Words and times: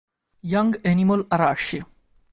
Young 0.41 0.81
Animal 0.83 1.25
Arashi 1.29 1.77